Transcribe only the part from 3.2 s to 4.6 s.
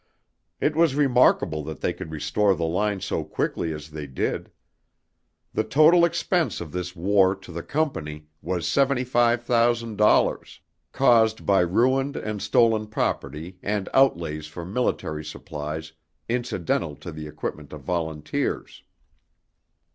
quickly as they did.